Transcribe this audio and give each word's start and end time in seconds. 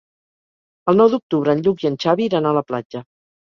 El 0.91 0.97
nou 1.01 1.11
d'octubre 1.17 1.55
en 1.59 1.63
Lluc 1.69 1.85
i 1.87 1.91
en 1.93 2.01
Xavi 2.07 2.29
iran 2.33 2.51
a 2.51 2.57
la 2.61 2.67
platja. 2.73 3.07